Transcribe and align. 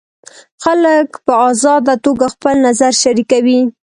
خلک 0.63 1.09
په 1.25 1.33
ازاده 1.49 1.95
توګه 2.05 2.25
خپل 2.33 2.55
نظر 2.67 2.91
شریکوي. 3.03 3.61